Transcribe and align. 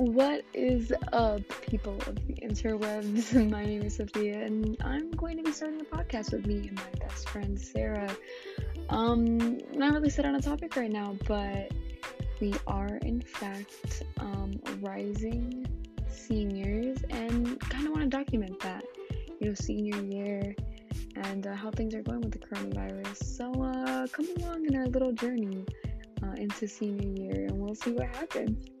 What 0.00 0.46
is 0.54 0.94
up, 1.12 1.42
people 1.60 1.92
of 2.06 2.14
the 2.26 2.32
interwebs? 2.36 3.34
My 3.50 3.66
name 3.66 3.82
is 3.82 3.96
Sophia, 3.96 4.46
and 4.46 4.74
I'm 4.82 5.10
going 5.10 5.36
to 5.36 5.42
be 5.42 5.52
starting 5.52 5.82
a 5.82 5.84
podcast 5.84 6.32
with 6.32 6.46
me 6.46 6.68
and 6.68 6.74
my 6.74 7.06
best 7.06 7.28
friend 7.28 7.60
Sarah. 7.60 8.10
Um, 8.88 9.58
not 9.74 9.92
really 9.92 10.08
set 10.08 10.24
on 10.24 10.36
a 10.36 10.40
topic 10.40 10.74
right 10.74 10.90
now, 10.90 11.18
but 11.28 11.72
we 12.40 12.54
are 12.66 12.96
in 13.02 13.20
fact 13.20 14.04
um, 14.20 14.58
rising 14.80 15.66
seniors, 16.08 16.96
and 17.10 17.60
kind 17.60 17.86
of 17.86 17.92
want 17.92 18.04
to 18.04 18.08
document 18.08 18.58
that, 18.60 18.82
you 19.38 19.48
know, 19.48 19.54
senior 19.54 20.00
year 20.00 20.56
and 21.16 21.46
uh, 21.46 21.54
how 21.54 21.70
things 21.70 21.94
are 21.94 22.02
going 22.02 22.22
with 22.22 22.32
the 22.32 22.38
coronavirus. 22.38 23.22
So, 23.22 23.52
uh, 23.62 24.06
come 24.06 24.28
along 24.38 24.64
in 24.64 24.76
our 24.76 24.86
little 24.86 25.12
journey 25.12 25.66
uh, 26.22 26.32
into 26.38 26.66
senior 26.66 27.22
year, 27.22 27.44
and 27.48 27.58
we'll 27.58 27.74
see 27.74 27.92
what 27.92 28.06
happens. 28.16 28.79